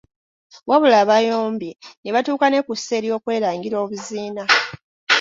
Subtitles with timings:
[0.69, 4.43] Wabula bayombye ne batuuka ne kussa ery’okwerangira obuziina.